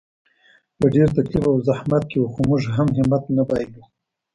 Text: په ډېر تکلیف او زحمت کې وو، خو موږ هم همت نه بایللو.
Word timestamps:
په 0.77 0.85
ډېر 0.93 1.07
تکلیف 1.17 1.45
او 1.51 1.57
زحمت 1.67 2.03
کې 2.09 2.17
وو، 2.19 2.31
خو 2.33 2.39
موږ 2.49 2.61
هم 2.75 2.87
همت 2.97 3.23
نه 3.37 3.43
بایللو. 3.49 3.83